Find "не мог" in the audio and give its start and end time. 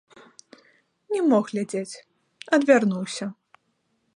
1.15-1.43